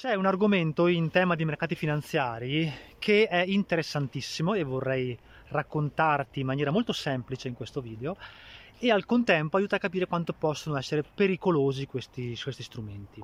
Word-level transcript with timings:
C'è 0.00 0.14
un 0.14 0.24
argomento 0.24 0.86
in 0.86 1.10
tema 1.10 1.34
di 1.34 1.44
mercati 1.44 1.74
finanziari 1.74 2.72
che 2.98 3.28
è 3.28 3.44
interessantissimo 3.46 4.54
e 4.54 4.62
vorrei 4.62 5.14
raccontarti 5.48 6.40
in 6.40 6.46
maniera 6.46 6.70
molto 6.70 6.94
semplice 6.94 7.48
in 7.48 7.54
questo 7.54 7.82
video 7.82 8.16
e 8.78 8.90
al 8.90 9.04
contempo 9.04 9.58
aiuta 9.58 9.76
a 9.76 9.78
capire 9.78 10.06
quanto 10.06 10.32
possono 10.32 10.78
essere 10.78 11.02
pericolosi 11.02 11.84
questi, 11.84 12.34
questi 12.42 12.62
strumenti. 12.62 13.22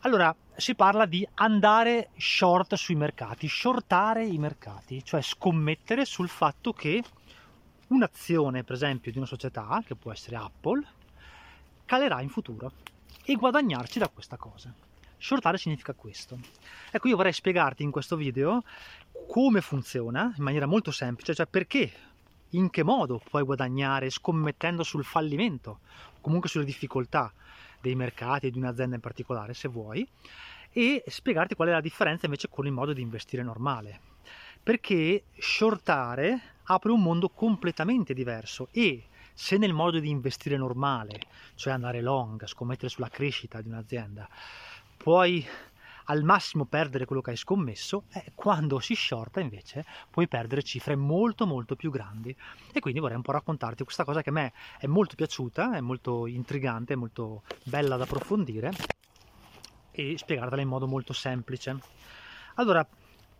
Allora, 0.00 0.36
si 0.56 0.74
parla 0.74 1.06
di 1.06 1.26
andare 1.36 2.10
short 2.18 2.74
sui 2.74 2.94
mercati, 2.94 3.48
shortare 3.48 4.26
i 4.26 4.36
mercati, 4.36 5.02
cioè 5.02 5.22
scommettere 5.22 6.04
sul 6.04 6.28
fatto 6.28 6.74
che 6.74 7.02
un'azione, 7.86 8.62
per 8.62 8.74
esempio, 8.74 9.10
di 9.10 9.16
una 9.16 9.26
società, 9.26 9.82
che 9.86 9.94
può 9.94 10.12
essere 10.12 10.36
Apple, 10.36 10.86
calerà 11.86 12.20
in 12.20 12.28
futuro 12.28 12.72
e 13.24 13.34
guadagnarci 13.36 13.98
da 13.98 14.10
questa 14.10 14.36
cosa. 14.36 14.70
Shortare 15.18 15.58
significa 15.58 15.92
questo. 15.94 16.38
Ecco, 16.90 17.08
io 17.08 17.16
vorrei 17.16 17.32
spiegarti 17.32 17.82
in 17.82 17.90
questo 17.90 18.16
video 18.16 18.62
come 19.26 19.60
funziona 19.60 20.32
in 20.36 20.42
maniera 20.42 20.66
molto 20.66 20.90
semplice, 20.90 21.34
cioè 21.34 21.46
perché, 21.46 21.92
in 22.50 22.70
che 22.70 22.82
modo 22.82 23.20
puoi 23.28 23.42
guadagnare 23.42 24.10
scommettendo 24.10 24.82
sul 24.82 25.04
fallimento, 25.04 25.80
comunque 26.20 26.48
sulle 26.48 26.64
difficoltà 26.64 27.32
dei 27.80 27.94
mercati 27.94 28.46
e 28.46 28.50
di 28.50 28.58
un'azienda 28.58 28.94
in 28.94 29.00
particolare, 29.00 29.54
se 29.54 29.68
vuoi, 29.68 30.08
e 30.70 31.02
spiegarti 31.06 31.54
qual 31.54 31.68
è 31.68 31.72
la 31.72 31.80
differenza 31.80 32.26
invece 32.26 32.48
con 32.48 32.66
il 32.66 32.72
modo 32.72 32.92
di 32.92 33.02
investire 33.02 33.42
normale. 33.42 34.00
Perché 34.62 35.24
shortare 35.38 36.56
apre 36.64 36.92
un 36.92 37.02
mondo 37.02 37.28
completamente 37.28 38.14
diverso 38.14 38.68
e 38.72 39.04
se 39.32 39.56
nel 39.56 39.72
modo 39.72 39.98
di 39.98 40.10
investire 40.10 40.56
normale, 40.56 41.20
cioè 41.54 41.72
andare 41.72 42.00
long, 42.00 42.44
scommettere 42.44 42.88
sulla 42.88 43.08
crescita 43.08 43.60
di 43.60 43.68
un'azienda, 43.68 44.28
puoi 44.98 45.46
al 46.10 46.22
massimo 46.22 46.64
perdere 46.64 47.04
quello 47.04 47.22
che 47.22 47.30
hai 47.30 47.36
scommesso, 47.36 48.04
eh, 48.12 48.32
quando 48.34 48.80
si 48.80 48.94
shorta 48.94 49.40
invece 49.40 49.84
puoi 50.10 50.26
perdere 50.26 50.62
cifre 50.62 50.96
molto 50.96 51.46
molto 51.46 51.76
più 51.76 51.90
grandi. 51.90 52.34
E 52.72 52.80
quindi 52.80 53.00
vorrei 53.00 53.16
un 53.16 53.22
po' 53.22 53.32
raccontarti 53.32 53.84
questa 53.84 54.04
cosa 54.04 54.22
che 54.22 54.30
a 54.30 54.32
me 54.32 54.52
è 54.78 54.86
molto 54.86 55.14
piaciuta, 55.14 55.76
è 55.76 55.80
molto 55.80 56.26
intrigante, 56.26 56.94
è 56.94 56.96
molto 56.96 57.42
bella 57.62 57.96
da 57.96 58.04
approfondire 58.04 58.72
e 59.90 60.16
spiegartela 60.16 60.62
in 60.62 60.68
modo 60.68 60.86
molto 60.86 61.12
semplice. 61.12 61.76
Allora, 62.54 62.86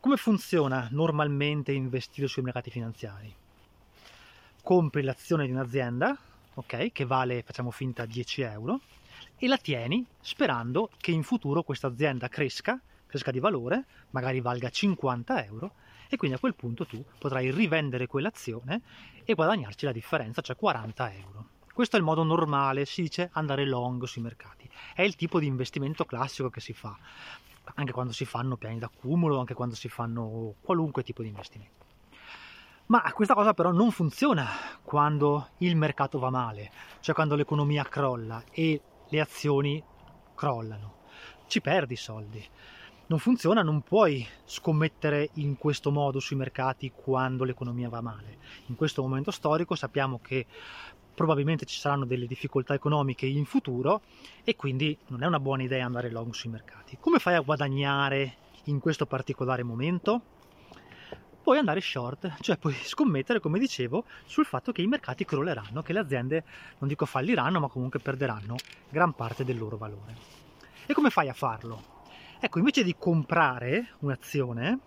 come 0.00 0.16
funziona 0.16 0.88
normalmente 0.92 1.72
investire 1.72 2.28
sui 2.28 2.42
mercati 2.42 2.70
finanziari? 2.70 3.34
Compri 4.62 5.02
l'azione 5.02 5.46
di 5.46 5.52
un'azienda, 5.52 6.16
ok, 6.54 6.92
che 6.92 7.04
vale, 7.06 7.42
facciamo 7.42 7.70
finta, 7.70 8.04
10 8.04 8.42
euro, 8.42 8.80
e 9.38 9.46
la 9.46 9.56
tieni 9.56 10.04
sperando 10.20 10.90
che 10.98 11.12
in 11.12 11.22
futuro 11.22 11.62
questa 11.62 11.86
azienda 11.86 12.28
cresca, 12.28 12.80
cresca 13.06 13.30
di 13.30 13.38
valore, 13.38 13.84
magari 14.10 14.40
valga 14.40 14.68
50 14.68 15.44
euro 15.44 15.72
e 16.08 16.16
quindi 16.16 16.36
a 16.36 16.40
quel 16.40 16.54
punto 16.54 16.86
tu 16.86 17.04
potrai 17.18 17.50
rivendere 17.50 18.06
quell'azione 18.06 18.80
e 19.24 19.34
guadagnarci 19.34 19.84
la 19.84 19.92
differenza, 19.92 20.40
cioè 20.40 20.56
40 20.56 21.12
euro. 21.12 21.48
Questo 21.72 21.96
è 21.96 21.98
il 21.98 22.04
modo 22.04 22.24
normale, 22.24 22.84
si 22.86 23.02
dice 23.02 23.30
andare 23.34 23.64
long 23.64 24.02
sui 24.04 24.22
mercati. 24.22 24.68
È 24.94 25.02
il 25.02 25.14
tipo 25.14 25.38
di 25.38 25.46
investimento 25.46 26.04
classico 26.04 26.50
che 26.50 26.60
si 26.60 26.72
fa, 26.72 26.96
anche 27.74 27.92
quando 27.92 28.12
si 28.12 28.24
fanno 28.24 28.56
piani 28.56 28.78
d'accumulo, 28.78 29.38
anche 29.38 29.54
quando 29.54 29.76
si 29.76 29.88
fanno 29.88 30.54
qualunque 30.60 31.04
tipo 31.04 31.22
di 31.22 31.28
investimento. 31.28 31.86
Ma 32.86 33.02
questa 33.12 33.34
cosa 33.34 33.52
però 33.52 33.70
non 33.70 33.90
funziona 33.90 34.46
quando 34.82 35.50
il 35.58 35.76
mercato 35.76 36.18
va 36.18 36.30
male, 36.30 36.72
cioè 37.00 37.14
quando 37.14 37.36
l'economia 37.36 37.84
crolla 37.84 38.42
e 38.50 38.80
le 39.08 39.20
azioni 39.20 39.82
crollano, 40.34 40.94
ci 41.46 41.60
perdi 41.60 41.96
soldi. 41.96 42.44
Non 43.06 43.18
funziona, 43.18 43.62
non 43.62 43.80
puoi 43.80 44.26
scommettere 44.44 45.30
in 45.34 45.56
questo 45.56 45.90
modo 45.90 46.20
sui 46.20 46.36
mercati 46.36 46.92
quando 46.94 47.44
l'economia 47.44 47.88
va 47.88 48.02
male. 48.02 48.36
In 48.66 48.76
questo 48.76 49.00
momento 49.00 49.30
storico 49.30 49.74
sappiamo 49.74 50.20
che 50.22 50.44
probabilmente 51.14 51.64
ci 51.64 51.78
saranno 51.78 52.04
delle 52.04 52.26
difficoltà 52.26 52.74
economiche 52.74 53.26
in 53.26 53.44
futuro 53.44 54.02
e 54.44 54.54
quindi 54.56 54.96
non 55.06 55.22
è 55.22 55.26
una 55.26 55.40
buona 55.40 55.62
idea 55.62 55.86
andare 55.86 56.10
long 56.10 56.32
sui 56.32 56.50
mercati. 56.50 56.98
Come 57.00 57.18
fai 57.18 57.34
a 57.34 57.40
guadagnare 57.40 58.36
in 58.64 58.78
questo 58.78 59.06
particolare 59.06 59.62
momento? 59.62 60.36
Puoi 61.48 61.60
andare 61.60 61.80
short, 61.80 62.42
cioè 62.42 62.58
puoi 62.58 62.74
scommettere, 62.74 63.40
come 63.40 63.58
dicevo, 63.58 64.04
sul 64.26 64.44
fatto 64.44 64.70
che 64.70 64.82
i 64.82 64.86
mercati 64.86 65.24
crolleranno, 65.24 65.80
che 65.80 65.94
le 65.94 66.00
aziende, 66.00 66.44
non 66.76 66.90
dico 66.90 67.06
falliranno, 67.06 67.58
ma 67.58 67.68
comunque 67.68 68.00
perderanno 68.00 68.56
gran 68.90 69.14
parte 69.14 69.44
del 69.44 69.56
loro 69.56 69.78
valore. 69.78 70.14
E 70.84 70.92
come 70.92 71.08
fai 71.08 71.30
a 71.30 71.32
farlo? 71.32 72.02
Ecco, 72.38 72.58
invece 72.58 72.84
di 72.84 72.94
comprare 72.98 73.92
un'azione, 74.00 74.78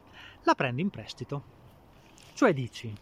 la 0.43 0.53
prendi 0.53 0.83
in 0.83 0.91
prestito. 0.91 1.43
Cioè 2.35 2.53
dici, 2.53 2.93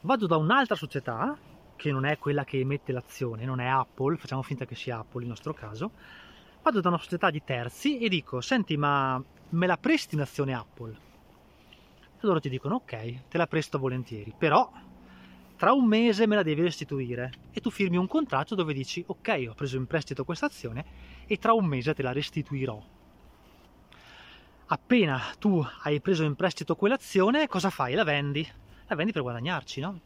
vado 0.00 0.26
da 0.26 0.38
un'altra 0.38 0.76
società, 0.76 1.36
che 1.76 1.92
non 1.92 2.06
è 2.06 2.16
quella 2.16 2.44
che 2.44 2.58
emette 2.58 2.90
l'azione, 2.90 3.44
non 3.44 3.60
è 3.60 3.66
Apple, 3.66 4.16
facciamo 4.16 4.40
finta 4.40 4.64
che 4.64 4.76
sia 4.76 5.00
Apple 5.00 5.24
il 5.24 5.28
nostro 5.28 5.52
caso, 5.52 5.90
vado 6.62 6.80
da 6.80 6.88
una 6.88 6.96
società 6.96 7.28
di 7.28 7.44
terzi 7.44 7.98
e 7.98 8.08
dico, 8.08 8.40
senti, 8.40 8.78
ma 8.78 9.22
me 9.50 9.66
la 9.66 9.76
presti 9.76 10.14
un'azione 10.14 10.54
Apple? 10.54 11.04
Loro 12.20 12.40
ti 12.40 12.48
dicono 12.48 12.76
ok, 12.76 13.28
te 13.28 13.38
la 13.38 13.46
presto 13.46 13.78
volentieri, 13.78 14.34
però 14.36 14.70
tra 15.56 15.72
un 15.72 15.86
mese 15.86 16.26
me 16.26 16.34
la 16.34 16.42
devi 16.42 16.62
restituire 16.62 17.32
e 17.50 17.60
tu 17.60 17.70
firmi 17.70 17.96
un 17.96 18.06
contratto 18.06 18.54
dove 18.54 18.74
dici 18.74 19.02
ok, 19.06 19.46
ho 19.48 19.54
preso 19.54 19.76
in 19.76 19.86
prestito 19.86 20.24
questa 20.24 20.46
azione 20.46 20.84
e 21.26 21.38
tra 21.38 21.52
un 21.52 21.64
mese 21.64 21.94
te 21.94 22.02
la 22.02 22.12
restituirò. 22.12 22.82
Appena 24.66 25.22
tu 25.38 25.64
hai 25.82 26.00
preso 26.00 26.24
in 26.24 26.34
prestito 26.34 26.74
quell'azione, 26.74 27.46
cosa 27.46 27.70
fai? 27.70 27.94
La 27.94 28.02
vendi. 28.02 28.46
La 28.88 28.96
vendi 28.96 29.12
per 29.12 29.22
guadagnarci, 29.22 29.80
no? 29.80 30.00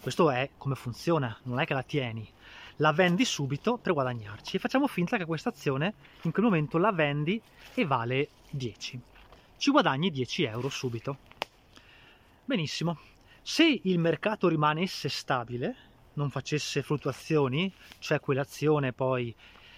Questo 0.00 0.30
è 0.30 0.50
come 0.58 0.74
funziona, 0.74 1.36
non 1.44 1.60
è 1.60 1.64
che 1.64 1.74
la 1.74 1.82
tieni. 1.82 2.28
La 2.76 2.92
vendi 2.92 3.24
subito 3.24 3.78
per 3.78 3.92
guadagnarci 3.92 4.56
e 4.56 4.58
facciamo 4.58 4.86
finta 4.86 5.16
che 5.16 5.24
questa 5.24 5.48
azione 5.48 5.94
in 6.22 6.32
quel 6.32 6.44
momento 6.44 6.76
la 6.78 6.92
vendi 6.92 7.40
e 7.74 7.84
vale 7.86 8.28
10. 8.50 9.00
Ci 9.56 9.70
guadagni 9.70 10.10
10 10.10 10.42
euro 10.44 10.68
subito. 10.68 11.18
Benissimo. 12.44 12.98
Se 13.40 13.80
il 13.84 13.98
mercato 14.00 14.48
rimanesse 14.48 15.08
stabile, 15.08 15.76
non 16.14 16.28
facesse 16.28 16.82
fluttuazioni, 16.82 17.72
cioè 18.00 18.18
quell'azione 18.18 18.92
poi 18.92 19.34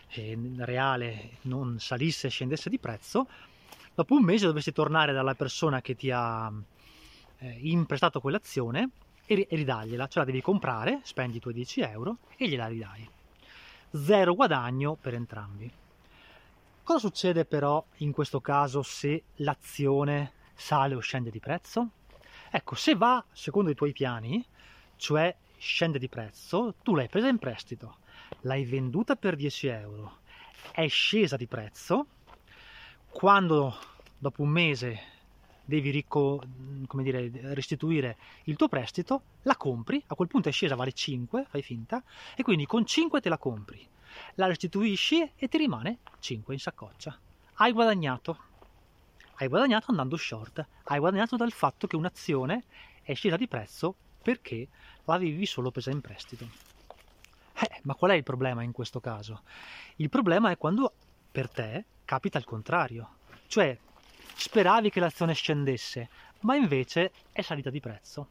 eh, 0.09 0.39
reale 0.57 1.39
non 1.43 1.79
salisse 1.79 2.29
e 2.29 2.31
scendesse 2.31 2.71
di 2.71 2.79
prezzo, 2.79 3.29
dopo 3.95 4.15
un 4.15 4.25
mese 4.25 4.47
dovresti 4.47 4.73
tornare 4.73 5.13
dalla 5.13 5.35
persona 5.35 5.83
che 5.83 5.95
ti 5.95 6.11
ha 6.11 6.51
eh, 7.39 7.59
imprestato 7.61 8.21
quell'azione 8.21 8.91
e, 9.27 9.47
e 9.49 9.57
ridargliela, 9.57 10.07
cioè 10.07 10.25
la 10.25 10.31
devi 10.31 10.41
comprare, 10.41 11.01
spendi 11.03 11.37
i 11.37 11.41
tuoi 11.41 11.55
10 11.55 11.81
euro 11.83 12.17
e 12.39 12.49
gliela 12.49 12.67
ridai. 12.67 13.07
Zero 13.91 14.35
guadagno 14.35 14.97
per 14.99 15.13
entrambi. 15.13 15.71
Cosa 16.83 16.99
succede 16.99 17.45
però 17.45 17.85
in 17.99 18.11
questo 18.11 18.41
caso 18.41 18.83
se 18.83 19.23
l'azione 19.37 20.33
sale 20.55 20.95
o 20.95 21.01
scende 21.01 21.31
di 21.31 21.41
prezzo? 21.41 21.91
Ecco, 22.57 22.77
se 22.77 22.95
va 22.95 23.25
secondo 23.33 23.71
i 23.71 23.75
tuoi 23.75 23.91
piani, 23.91 24.47
cioè 24.95 25.35
scende 25.59 25.99
di 25.99 26.09
prezzo, 26.09 26.77
tu 26.85 26.95
l'hai 26.95 27.09
presa 27.09 27.27
in 27.27 27.39
prestito, 27.39 27.97
l'hai 28.43 28.65
venduta 28.65 29.17
per 29.17 29.35
10 29.35 29.67
euro, 29.67 30.19
è 30.71 30.87
scesa 30.87 31.37
di 31.37 31.49
prezzo, 31.49 32.07
quando 33.09 33.77
dopo 34.17 34.43
un 34.43 34.51
mese 34.51 35.01
devi 35.65 35.91
rico, 35.91 36.41
dire, 36.47 37.29
restituire 37.55 38.17
il 38.45 38.55
tuo 38.55 38.69
prestito, 38.69 39.23
la 39.43 39.57
compri, 39.57 40.01
a 40.07 40.15
quel 40.15 40.29
punto 40.29 40.49
è 40.49 40.53
scesa, 40.53 40.77
vale 40.77 40.93
5, 40.93 41.47
fai 41.49 41.63
finta, 41.63 42.05
e 42.37 42.45
quindi 42.45 42.67
con 42.67 42.87
5 42.87 43.21
te 43.21 43.29
la 43.29 43.39
compri, 43.39 43.85
la 44.37 44.47
restituisci 44.47 45.29
e 45.35 45.49
ti 45.49 45.59
rimane 45.59 45.99
5 46.21 46.55
in 46.55 46.61
saccoccia. 46.61 47.19
Hai 47.55 47.73
guadagnato 47.73 48.39
hai 49.37 49.49
guadagnato 49.49 49.91
andando 49.91 50.17
short, 50.17 50.67
hai 50.85 50.99
guadagnato 50.99 51.37
dal 51.37 51.53
fatto 51.53 51.87
che 51.87 51.97
un'azione 51.97 52.65
è 53.03 53.15
scesa 53.15 53.37
di 53.37 53.49
prezzo 53.49 53.95
perché 54.23 54.69
l'avevi 55.05 55.45
solo 55.47 55.71
presa 55.71 55.91
in 55.91 56.01
prestito. 56.01 56.49
Eh, 57.55 57.81
ma 57.83 57.95
qual 57.95 58.13
è 58.13 58.15
il 58.15 58.23
problema 58.23 58.63
in 58.63 58.73
questo 58.73 59.01
caso? 59.01 59.43
Il 59.97 60.09
problema 60.09 60.51
è 60.51 60.57
quando 60.57 60.93
per 61.31 61.49
te 61.49 61.85
capita 62.05 62.39
il 62.39 62.45
contrario, 62.45 63.17
cioè 63.47 63.77
speravi 64.35 64.91
che 64.91 65.01
l'azione 65.01 65.35
scendesse, 65.35 66.09
ma 66.41 66.57
invece 66.57 67.13
è 67.33 67.43
salita 67.43 67.71
di 67.71 67.81
prezzo. 67.81 68.29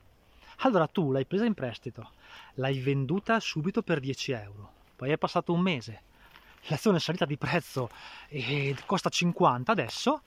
Allora 0.57 0.87
tu 0.87 1.11
l'hai 1.11 1.25
presa 1.25 1.45
in 1.45 1.53
prestito, 1.53 2.11
l'hai 2.55 2.79
venduta 2.79 3.39
subito 3.39 3.81
per 3.81 3.99
10 3.99 4.31
euro, 4.31 4.71
poi 4.95 5.11
è 5.11 5.17
passato 5.17 5.51
un 5.51 5.61
mese, 5.61 6.01
l'azione 6.67 6.97
è 6.97 6.99
salita 6.99 7.25
di 7.25 7.37
prezzo 7.37 7.89
e 8.27 8.75
costa 8.85 9.09
50 9.09 9.71
adesso, 9.71 10.21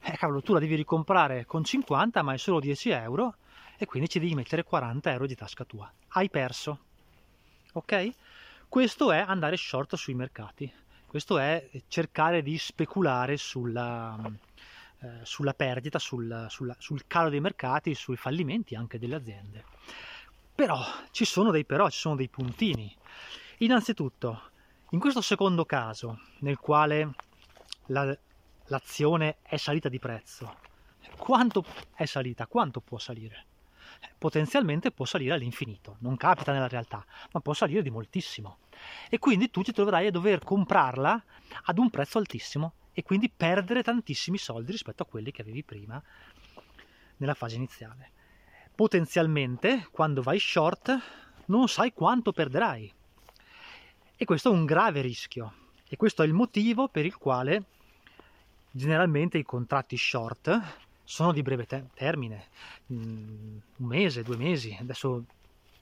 eh 0.00 0.16
cavolo, 0.16 0.42
tu 0.42 0.52
la 0.52 0.58
devi 0.58 0.74
ricomprare 0.74 1.44
con 1.46 1.64
50 1.64 2.22
ma 2.22 2.34
è 2.34 2.38
solo 2.38 2.60
10 2.60 2.90
euro 2.90 3.36
e 3.76 3.86
quindi 3.86 4.08
ci 4.08 4.18
devi 4.18 4.34
mettere 4.34 4.64
40 4.64 5.12
euro 5.12 5.26
di 5.26 5.34
tasca 5.34 5.64
tua. 5.64 5.90
Hai 6.08 6.28
perso. 6.28 6.78
Ok? 7.72 8.12
Questo 8.68 9.12
è 9.12 9.18
andare 9.18 9.56
short 9.56 9.96
sui 9.96 10.14
mercati. 10.14 10.70
questo 11.06 11.38
è 11.38 11.70
cercare 11.88 12.42
di 12.42 12.58
speculare 12.58 13.38
sulla, 13.38 14.14
eh, 15.00 15.20
sulla 15.22 15.54
perdita, 15.54 15.98
sul, 15.98 16.46
sulla, 16.50 16.76
sul 16.78 17.06
calo 17.06 17.30
dei 17.30 17.40
mercati, 17.40 17.94
sui 17.94 18.16
fallimenti 18.16 18.74
anche 18.74 18.98
delle 18.98 19.14
aziende. 19.14 19.64
Però 20.54 20.84
ci 21.12 21.24
sono 21.24 21.50
dei 21.50 21.64
però, 21.64 21.88
ci 21.88 21.98
sono 21.98 22.16
dei 22.16 22.28
puntini. 22.28 22.94
Innanzitutto, 23.58 24.50
in 24.90 24.98
questo 24.98 25.20
secondo 25.20 25.64
caso, 25.64 26.18
nel 26.40 26.58
quale 26.58 27.14
la, 27.86 28.16
l'azione 28.68 29.38
è 29.42 29.56
salita 29.56 29.88
di 29.88 29.98
prezzo, 29.98 30.56
quanto 31.16 31.64
è 31.94 32.04
salita? 32.06 32.46
Quanto 32.46 32.80
può 32.80 32.98
salire? 32.98 33.46
Potenzialmente 34.16 34.92
può 34.92 35.04
salire 35.04 35.34
all'infinito, 35.34 35.96
non 36.00 36.16
capita 36.16 36.52
nella 36.52 36.68
realtà, 36.68 37.04
ma 37.32 37.40
può 37.40 37.52
salire 37.52 37.82
di 37.82 37.90
moltissimo. 37.90 38.58
E 39.08 39.18
quindi 39.18 39.50
tu 39.50 39.62
ti 39.62 39.72
troverai 39.72 40.06
a 40.06 40.10
dover 40.10 40.44
comprarla 40.44 41.24
ad 41.64 41.78
un 41.78 41.90
prezzo 41.90 42.18
altissimo 42.18 42.74
e 42.92 43.02
quindi 43.02 43.30
perdere 43.30 43.82
tantissimi 43.82 44.38
soldi 44.38 44.72
rispetto 44.72 45.02
a 45.02 45.06
quelli 45.06 45.30
che 45.30 45.42
avevi 45.42 45.64
prima 45.64 46.02
nella 47.16 47.34
fase 47.34 47.56
iniziale. 47.56 48.12
Potenzialmente, 48.74 49.88
quando 49.90 50.22
vai 50.22 50.38
short, 50.38 50.96
non 51.46 51.68
sai 51.68 51.92
quanto 51.92 52.32
perderai. 52.32 52.92
E 54.16 54.24
questo 54.24 54.50
è 54.50 54.52
un 54.52 54.64
grave 54.64 55.00
rischio. 55.00 55.54
E 55.88 55.96
questo 55.96 56.22
è 56.22 56.26
il 56.26 56.32
motivo 56.32 56.88
per 56.88 57.04
il 57.04 57.16
quale 57.16 57.64
generalmente 58.70 59.38
i 59.38 59.42
contratti 59.42 59.96
short 59.96 60.86
sono 61.04 61.32
di 61.32 61.42
breve 61.42 61.66
te- 61.66 61.86
termine, 61.94 62.48
mm, 62.92 63.58
un 63.76 63.86
mese, 63.86 64.22
due 64.22 64.36
mesi, 64.36 64.76
adesso 64.78 65.24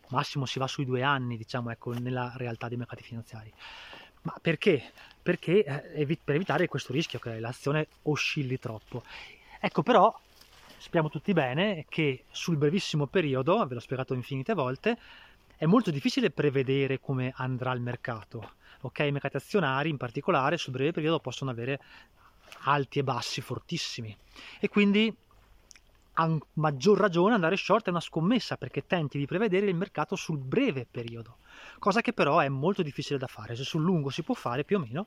massimo 0.08 0.46
si 0.46 0.58
va 0.58 0.66
sui 0.68 0.84
due 0.84 1.02
anni, 1.02 1.36
diciamo, 1.36 1.70
ecco, 1.70 1.92
nella 1.92 2.32
realtà 2.36 2.68
dei 2.68 2.76
mercati 2.76 3.02
finanziari. 3.02 3.52
Ma 4.22 4.34
perché? 4.40 4.92
Perché 5.22 5.64
eh, 5.64 6.18
per 6.22 6.34
evitare 6.36 6.68
questo 6.68 6.92
rischio 6.92 7.18
che 7.18 7.38
l'azione 7.40 7.88
oscilli 8.02 8.58
troppo. 8.58 9.02
Ecco, 9.60 9.82
però 9.82 10.16
sappiamo 10.76 11.08
tutti 11.08 11.32
bene 11.32 11.86
che 11.88 12.24
sul 12.30 12.56
brevissimo 12.56 13.06
periodo, 13.06 13.64
ve 13.66 13.74
l'ho 13.74 13.80
spiegato 13.80 14.14
infinite 14.14 14.54
volte, 14.54 14.98
è 15.56 15.66
molto 15.66 15.90
difficile 15.90 16.30
prevedere 16.30 17.00
come 17.00 17.32
andrà 17.34 17.72
il 17.72 17.80
mercato. 17.80 18.52
Ok, 18.82 19.00
i 19.00 19.10
mercati 19.10 19.36
azionari 19.36 19.88
in 19.88 19.96
particolare 19.96 20.56
sul 20.58 20.72
breve 20.72 20.92
periodo 20.92 21.18
possono 21.18 21.50
avere 21.50 21.80
alti 22.64 22.98
e 22.98 23.04
bassi 23.04 23.40
fortissimi. 23.40 24.16
E 24.60 24.68
quindi 24.68 25.14
a 26.18 26.38
maggior 26.54 26.98
ragione 26.98 27.34
andare 27.34 27.56
short 27.56 27.86
è 27.86 27.90
una 27.90 28.00
scommessa 28.00 28.56
perché 28.56 28.86
tenti 28.86 29.18
di 29.18 29.26
prevedere 29.26 29.66
il 29.66 29.74
mercato 29.74 30.16
sul 30.16 30.38
breve 30.38 30.86
periodo, 30.90 31.38
cosa 31.78 32.00
che 32.00 32.12
però 32.12 32.38
è 32.38 32.48
molto 32.48 32.82
difficile 32.82 33.18
da 33.18 33.26
fare, 33.26 33.54
se 33.54 33.64
sul 33.64 33.82
lungo 33.82 34.08
si 34.10 34.22
può 34.22 34.34
fare 34.34 34.64
più 34.64 34.76
o 34.76 34.80
meno, 34.80 35.06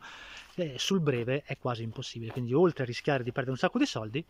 eh, 0.55 0.75
sul 0.77 0.99
breve 0.99 1.43
è 1.45 1.57
quasi 1.57 1.83
impossibile, 1.83 2.31
quindi 2.31 2.53
oltre 2.53 2.83
a 2.83 2.85
rischiare 2.85 3.23
di 3.23 3.31
perdere 3.31 3.51
un 3.51 3.57
sacco 3.57 3.79
di 3.79 3.85
soldi, 3.85 4.23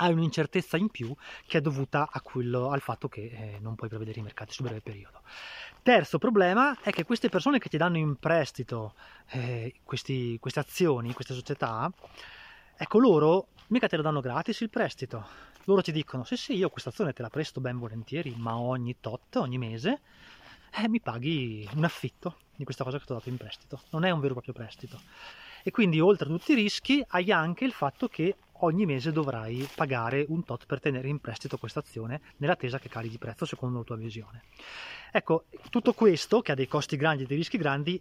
hai 0.00 0.12
un'incertezza 0.12 0.76
in 0.76 0.88
più 0.88 1.14
che 1.46 1.58
è 1.58 1.60
dovuta 1.60 2.08
quello, 2.22 2.70
al 2.70 2.80
fatto 2.80 3.08
che 3.08 3.22
eh, 3.22 3.58
non 3.60 3.74
puoi 3.74 3.88
prevedere 3.88 4.20
i 4.20 4.22
mercati 4.22 4.52
sul 4.52 4.66
breve 4.66 4.80
periodo. 4.80 5.22
Terzo 5.88 6.18
problema 6.18 6.76
è 6.82 6.90
che 6.90 7.02
queste 7.02 7.30
persone 7.30 7.58
che 7.58 7.70
ti 7.70 7.78
danno 7.78 7.96
in 7.96 8.16
prestito 8.16 8.92
eh, 9.30 9.72
questi, 9.82 10.36
queste 10.38 10.60
azioni, 10.60 11.14
queste 11.14 11.32
società, 11.32 11.90
ecco 12.76 12.98
loro 12.98 13.46
mica 13.68 13.88
te 13.88 13.96
lo 13.96 14.02
danno 14.02 14.20
gratis 14.20 14.60
il 14.60 14.68
prestito. 14.68 15.26
Loro 15.64 15.80
ti 15.80 15.90
dicono: 15.90 16.24
Sì, 16.24 16.36
sì, 16.36 16.56
io 16.56 16.68
questa 16.68 16.90
azione 16.90 17.14
te 17.14 17.22
la 17.22 17.30
presto 17.30 17.62
ben 17.62 17.78
volentieri, 17.78 18.34
ma 18.36 18.58
ogni 18.58 18.96
tot, 19.00 19.36
ogni 19.36 19.56
mese, 19.56 20.02
eh, 20.74 20.90
mi 20.90 21.00
paghi 21.00 21.66
un 21.74 21.84
affitto 21.84 22.36
di 22.54 22.64
questa 22.64 22.84
cosa 22.84 22.98
che 22.98 23.06
ti 23.06 23.12
ho 23.12 23.14
dato 23.14 23.30
in 23.30 23.38
prestito. 23.38 23.80
Non 23.88 24.04
è 24.04 24.10
un 24.10 24.20
vero 24.20 24.32
e 24.32 24.42
proprio 24.42 24.52
prestito. 24.52 25.00
E 25.62 25.70
quindi, 25.70 26.00
oltre 26.00 26.28
a 26.28 26.30
tutti 26.30 26.52
i 26.52 26.54
rischi, 26.54 27.02
hai 27.08 27.32
anche 27.32 27.64
il 27.64 27.72
fatto 27.72 28.08
che 28.08 28.36
ogni 28.60 28.86
mese 28.86 29.12
dovrai 29.12 29.68
pagare 29.74 30.24
un 30.28 30.44
tot 30.44 30.66
per 30.66 30.80
tenere 30.80 31.08
in 31.08 31.20
prestito 31.20 31.58
questa 31.58 31.80
azione 31.80 32.20
nell'attesa 32.38 32.78
che 32.78 32.88
cali 32.88 33.08
di 33.08 33.18
prezzo 33.18 33.44
secondo 33.44 33.78
la 33.78 33.84
tua 33.84 33.96
visione. 33.96 34.42
Ecco, 35.12 35.44
tutto 35.70 35.92
questo, 35.92 36.40
che 36.40 36.52
ha 36.52 36.54
dei 36.54 36.68
costi 36.68 36.96
grandi 36.96 37.24
e 37.24 37.26
dei 37.26 37.36
rischi 37.36 37.58
grandi, 37.58 38.00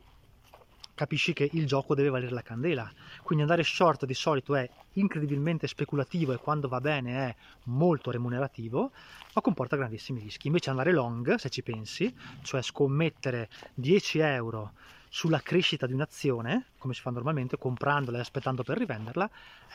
capisci 0.98 1.32
che 1.32 1.48
il 1.54 1.68
gioco 1.68 1.94
deve 1.94 2.10
valere 2.10 2.32
la 2.32 2.42
candela. 2.42 2.92
Quindi 3.22 3.44
andare 3.44 3.64
short 3.64 4.06
di 4.06 4.16
solito 4.16 4.56
è 4.56 4.68
incredibilmente 4.94 5.68
speculativo 5.68 6.34
e 6.34 6.38
quando 6.38 6.68
va 6.68 6.82
bene 6.82 7.28
è 7.28 7.36
molto 7.66 8.10
remunerativo, 8.10 8.92
ma 9.34 9.42
comporta 9.42 9.76
grandissimi 9.76 10.20
rischi. 10.20 10.48
Invece 10.48 10.72
andare 10.72 10.92
long, 10.92 11.36
se 11.36 11.50
ci 11.50 11.62
pensi, 11.62 12.14
cioè 12.42 12.64
scommettere 12.64 13.48
10 13.76 14.20
euro 14.20 14.74
sulla 15.08 15.40
crescita 15.40 15.86
di 15.86 15.94
un'azione, 15.94 16.66
come 16.78 16.94
si 16.94 17.02
fa 17.02 17.10
normalmente, 17.10 17.58
comprandola 17.58 18.18
e 18.18 18.22
aspettando 18.22 18.64
per 18.64 18.78
rivenderla, 18.78 19.30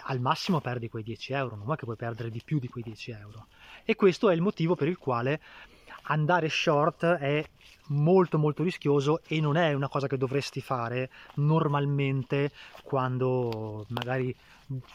al 0.05 0.21
massimo 0.21 0.61
perdi 0.61 0.89
quei 0.89 1.03
10 1.03 1.33
euro, 1.33 1.57
non 1.57 1.73
è 1.73 1.77
che 1.77 1.85
puoi 1.85 1.97
perdere 1.97 2.31
di 2.31 2.43
più 2.45 2.59
di 2.59 2.69
quei 2.69 2.85
10 2.85 3.11
euro. 3.13 3.47
E 3.85 3.95
questo 3.95 4.31
è 4.31 4.35
il 4.35 4.41
motivo 4.41 4.75
per 4.75 4.89
il 4.89 4.99
quale 4.99 5.41
andare 6.05 6.49
short 6.49 7.05
è 7.05 7.45
molto 7.89 8.39
molto 8.39 8.63
rischioso 8.63 9.21
e 9.27 9.41
non 9.41 9.57
è 9.57 9.73
una 9.73 9.89
cosa 9.89 10.07
che 10.07 10.17
dovresti 10.17 10.61
fare 10.61 11.11
normalmente 11.35 12.51
quando 12.83 13.85
magari 13.89 14.35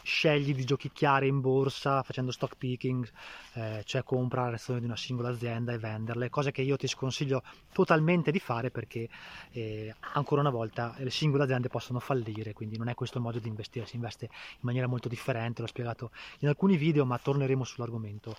scegli 0.02 0.54
di 0.54 0.64
giochicchiare 0.64 1.26
in 1.26 1.40
borsa 1.40 2.02
facendo 2.02 2.32
stock 2.32 2.56
picking, 2.56 3.08
eh, 3.54 3.82
cioè 3.84 4.02
comprare 4.02 4.56
azioni 4.56 4.80
di 4.80 4.86
una 4.86 4.96
singola 4.96 5.28
azienda 5.28 5.72
e 5.72 5.78
venderle, 5.78 6.30
cose 6.30 6.50
che 6.50 6.62
io 6.62 6.76
ti 6.76 6.86
sconsiglio 6.86 7.42
totalmente 7.72 8.30
di 8.30 8.40
fare 8.40 8.70
perché 8.70 9.08
eh, 9.52 9.94
ancora 10.14 10.40
una 10.40 10.50
volta 10.50 10.94
le 10.98 11.10
singole 11.10 11.44
aziende 11.44 11.68
possono 11.68 12.00
fallire, 12.08 12.54
quindi 12.54 12.78
non 12.78 12.88
è 12.88 12.94
questo 12.94 13.18
il 13.18 13.24
modo 13.24 13.38
di 13.38 13.48
investire, 13.48 13.84
si 13.84 13.96
investe 13.96 14.24
in 14.24 14.60
maniera 14.60 14.86
molto 14.86 15.08
differente, 15.08 15.60
l'ho 15.60 15.68
spiegato 15.68 16.10
in 16.38 16.48
alcuni 16.48 16.78
video, 16.78 17.04
ma 17.04 17.18
torneremo 17.18 17.64
sull'argomento 17.64 18.34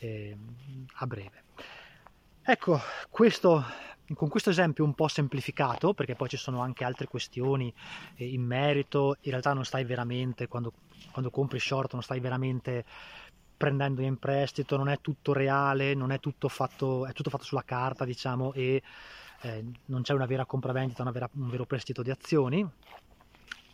eh, 0.00 0.36
a 0.96 1.06
breve. 1.06 1.42
Ecco, 2.42 2.78
questo, 3.08 3.64
con 4.14 4.28
questo 4.28 4.50
esempio 4.50 4.84
un 4.84 4.92
po' 4.92 5.08
semplificato, 5.08 5.94
perché 5.94 6.14
poi 6.14 6.28
ci 6.28 6.36
sono 6.36 6.60
anche 6.60 6.84
altre 6.84 7.06
questioni 7.06 7.72
eh, 8.16 8.28
in 8.28 8.42
merito, 8.42 9.16
in 9.22 9.30
realtà 9.30 9.54
non 9.54 9.64
stai 9.64 9.84
veramente, 9.84 10.46
quando, 10.46 10.74
quando 11.10 11.30
compri 11.30 11.58
short, 11.58 11.94
non 11.94 12.02
stai 12.02 12.20
veramente 12.20 12.84
prendendo 13.56 14.02
in 14.02 14.18
prestito, 14.18 14.76
non 14.76 14.90
è 14.90 14.98
tutto 15.00 15.32
reale, 15.32 15.94
non 15.94 16.10
è 16.10 16.20
tutto 16.20 16.48
fatto, 16.48 17.06
è 17.06 17.12
tutto 17.12 17.30
fatto 17.30 17.44
sulla 17.44 17.64
carta, 17.64 18.04
diciamo, 18.04 18.52
e 18.52 18.82
eh, 19.40 19.64
non 19.86 20.02
c'è 20.02 20.12
una 20.12 20.26
vera 20.26 20.44
compravendita, 20.44 21.02
una 21.02 21.10
vera, 21.10 21.28
un 21.32 21.48
vero 21.48 21.64
prestito 21.64 22.02
di 22.02 22.10
azioni, 22.10 22.66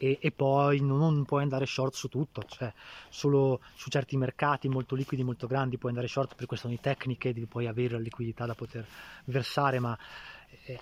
e, 0.02 0.16
e, 0.18 0.30
poi 0.30 0.80
non 0.80 1.26
puoi 1.26 1.42
andare 1.42 1.66
short 1.66 1.92
su 1.92 2.08
tutto, 2.08 2.42
cioè 2.48 2.72
solo 3.10 3.60
su 3.74 3.90
certi 3.90 4.16
mercati 4.16 4.66
molto 4.66 4.94
liquidi, 4.94 5.22
molto 5.22 5.46
grandi 5.46 5.76
puoi 5.76 5.90
andare 5.90 6.08
short 6.08 6.36
per 6.36 6.46
questioni 6.46 6.80
tecniche, 6.80 7.34
devi 7.34 7.44
poi 7.44 7.66
avere 7.66 7.92
la 7.92 8.00
liquidità 8.00 8.46
da 8.46 8.54
poter 8.54 8.86
versare, 9.26 9.78
ma 9.78 9.98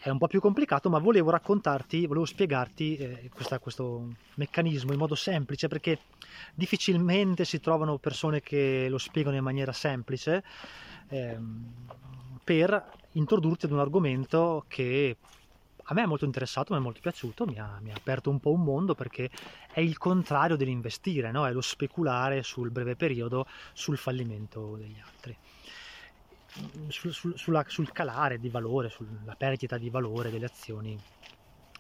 è 0.01 0.09
un 0.09 0.19
po' 0.19 0.29
più 0.29 0.41
complicato, 0.41 0.89
ma 0.89 0.99
volevo 0.99 1.31
raccontarti, 1.31 2.07
volevo 2.07 2.25
spiegarti 2.25 2.97
eh, 2.97 3.31
questa, 3.35 3.59
questo 3.59 4.09
meccanismo 4.35 4.93
in 4.93 4.99
modo 4.99 5.17
semplice 5.17 5.67
perché 5.67 5.99
difficilmente 6.55 7.45
si 7.45 7.59
trovano 7.59 7.99
persone 7.99 8.41
che 8.41 8.87
lo 8.89 8.99
spiegano 8.99 9.37
in 9.37 9.43
maniera 9.43 9.73
semplice 9.73 10.45
ehm, 11.09 11.73
per 12.45 12.91
introdurti 13.13 13.67
ad 13.67 13.73
un 13.73 13.81
argomento 13.81 14.65
che 14.69 15.17
a 15.91 15.95
me 15.95 16.03
è 16.03 16.07
molto 16.07 16.27
interessato, 16.27 16.75
mi 16.75 16.81
è 16.81 16.83
molto 16.83 17.01
piaciuto, 17.01 17.47
mi 17.47 17.59
ha, 17.59 17.79
mi 17.81 17.91
ha, 17.91 17.95
aperto 17.95 18.29
un 18.29 18.41
po' 18.41 18.53
un 18.53 18.63
mondo 18.63 18.95
perché 18.95 19.31
è 19.73 19.81
il 19.81 19.97
contrario 19.97 20.57
dell'investire, 20.57 21.31
no? 21.31 21.47
è 21.47 21.53
lo 21.53 21.63
speculare 21.63 22.43
sul 22.43 22.71
breve 22.71 22.95
periodo 22.95 23.47
sul 23.73 23.97
fallimento 23.97 24.77
degli 24.77 25.01
altri. 25.03 25.37
Sul, 26.89 27.13
sul, 27.13 27.39
sulla, 27.39 27.65
sul 27.69 27.91
calare 27.93 28.39
di 28.39 28.49
valore, 28.49 28.91
sulla 28.91 29.35
perdita 29.37 29.79
di 29.79 29.91
valore 29.91 30.31
delle 30.31 30.47
azioni 30.47 30.99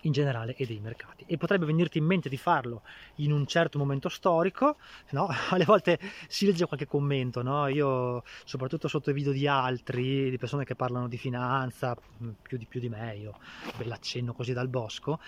in 0.02 0.12
generale 0.12 0.54
e 0.56 0.66
dei 0.66 0.78
mercati 0.80 1.24
e 1.26 1.36
potrebbe 1.36 1.66
venirti 1.66 1.98
in 1.98 2.04
mente 2.04 2.28
di 2.28 2.36
farlo 2.36 2.82
in 3.16 3.32
un 3.32 3.46
certo 3.46 3.78
momento 3.78 4.08
storico 4.08 4.76
no? 5.10 5.28
alle 5.50 5.64
volte 5.64 5.98
si 6.28 6.46
legge 6.46 6.66
qualche 6.66 6.86
commento 6.86 7.42
no? 7.42 7.66
io 7.66 8.22
soprattutto 8.44 8.88
sotto 8.88 9.10
i 9.10 9.12
video 9.12 9.32
di 9.32 9.46
altri 9.46 10.30
di 10.30 10.38
persone 10.38 10.64
che 10.64 10.74
parlano 10.74 11.08
di 11.08 11.16
finanza 11.16 11.96
più 12.42 12.56
di, 12.56 12.66
più 12.66 12.80
di 12.80 12.88
me 12.88 13.16
io 13.16 13.38
ve 13.76 13.84
l'accenno 13.84 14.32
così 14.32 14.52
dal 14.52 14.68
bosco 14.68 15.18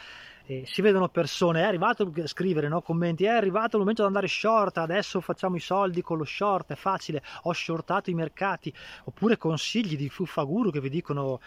si 0.65 0.83
vedono 0.83 1.09
persone 1.09 1.61
è 1.61 1.65
arrivato 1.65 2.13
a 2.15 2.27
scrivere 2.27 2.69
no? 2.69 2.83
commenti 2.83 3.25
è 3.25 3.29
arrivato 3.29 3.77
il 3.77 3.81
momento 3.81 4.03
di 4.03 4.09
andare 4.09 4.29
short 4.29 4.79
adesso 4.79 5.21
facciamo 5.21 5.57
i 5.57 5.61
soldi 5.61 6.03
con 6.03 6.19
lo 6.19 6.25
short 6.25 6.73
è 6.73 6.77
facile 6.77 7.23
ho 7.43 7.53
shortato 7.53 8.11
i 8.11 8.15
mercati 8.15 8.73
oppure 9.05 9.37
consigli 9.37 9.97
di 9.97 10.09
fuffaguru 10.09 10.71
che 10.71 10.81
vi 10.81 10.91
dicono 10.91 11.41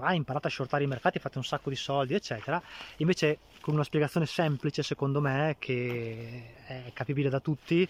ah, 0.00 0.14
imparate 0.14 0.48
a 0.48 0.50
shortare 0.50 0.84
i 0.84 0.86
mercati, 0.86 1.18
fate 1.18 1.38
un 1.38 1.44
sacco 1.44 1.70
di 1.70 1.76
soldi, 1.76 2.14
eccetera. 2.14 2.60
Invece, 2.98 3.38
con 3.60 3.74
una 3.74 3.84
spiegazione 3.84 4.26
semplice, 4.26 4.82
secondo 4.82 5.20
me, 5.20 5.56
che 5.58 6.54
è 6.66 6.90
capibile 6.92 7.28
da 7.28 7.40
tutti, 7.40 7.88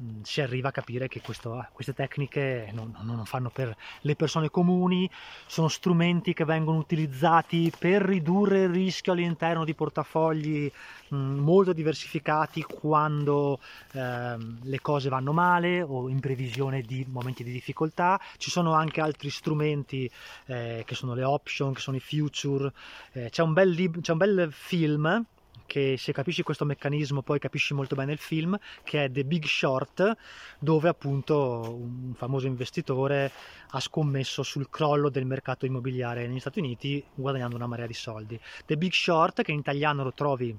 Mm, 0.00 0.22
si 0.22 0.40
arriva 0.40 0.68
a 0.68 0.72
capire 0.72 1.06
che 1.06 1.20
questo, 1.20 1.66
queste 1.72 1.92
tecniche 1.92 2.70
non, 2.72 2.96
non, 3.02 3.26
fanno 3.26 3.50
per 3.50 3.76
le 4.00 4.16
persone 4.16 4.48
comuni, 4.48 5.08
sono 5.46 5.68
strumenti 5.68 6.32
che 6.32 6.46
vengono 6.46 6.78
utilizzati 6.78 7.70
per 7.78 8.00
ridurre 8.00 8.62
il 8.62 8.70
rischio 8.70 9.12
all'interno 9.12 9.64
di 9.64 9.74
portafogli 9.74 10.70
mh, 11.08 11.16
mm, 11.16 11.38
molto 11.40 11.74
diversificati 11.74 12.62
quando 12.62 13.60
ehm, 13.92 14.60
le 14.62 14.80
cose 14.80 15.10
vanno 15.10 15.32
male 15.32 15.82
o 15.82 16.08
in 16.08 16.20
previsione 16.20 16.80
di 16.80 17.04
momenti 17.08 17.44
di 17.44 17.52
difficoltà. 17.52 18.18
Ci 18.38 18.50
sono 18.50 18.72
anche 18.72 19.02
altri 19.02 19.28
strumenti 19.28 20.10
eh, 20.46 20.84
che 20.86 20.94
sono 20.94 21.12
le 21.14 21.24
option, 21.24 21.74
che 21.74 21.80
sono 21.80 21.98
i 21.98 22.00
future. 22.00 22.72
Eh, 23.12 23.28
c'è, 23.30 23.42
un 23.42 23.52
bel 23.52 23.68
lib- 23.68 24.00
c'è 24.00 24.12
un 24.12 24.18
bel 24.18 24.48
film 24.52 25.26
che 25.72 25.96
se 25.96 26.12
capisci 26.12 26.42
questo 26.42 26.66
meccanismo 26.66 27.22
poi 27.22 27.38
capisci 27.38 27.72
molto 27.72 27.94
bene 27.94 28.12
il 28.12 28.18
film, 28.18 28.58
che 28.82 29.04
è 29.04 29.10
The 29.10 29.24
Big 29.24 29.46
Short, 29.46 30.16
dove 30.58 30.86
appunto 30.90 31.78
un 31.80 32.12
famoso 32.14 32.46
investitore 32.46 33.32
ha 33.70 33.80
scommesso 33.80 34.42
sul 34.42 34.68
crollo 34.68 35.08
del 35.08 35.24
mercato 35.24 35.64
immobiliare 35.64 36.26
negli 36.26 36.40
Stati 36.40 36.58
Uniti 36.58 37.02
guadagnando 37.14 37.56
una 37.56 37.66
marea 37.66 37.86
di 37.86 37.94
soldi. 37.94 38.38
The 38.66 38.76
Big 38.76 38.92
Short, 38.92 39.40
che 39.40 39.52
in 39.52 39.60
italiano 39.60 40.04
lo 40.04 40.12
trovi 40.12 40.54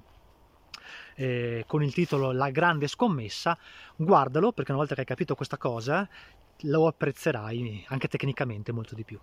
eh, 1.17 1.63
con 1.67 1.83
il 1.83 1.93
titolo 1.93 2.31
La 2.31 2.49
grande 2.49 2.87
scommessa, 2.87 3.55
guardalo 3.95 4.51
perché 4.51 4.71
una 4.71 4.79
volta 4.79 4.95
che 4.95 5.01
hai 5.01 5.05
capito 5.05 5.35
questa 5.35 5.57
cosa 5.57 6.09
lo 6.61 6.87
apprezzerai 6.87 7.85
anche 7.89 8.07
tecnicamente 8.07 8.71
molto 8.71 8.95
di 8.95 9.03
più. 9.03 9.19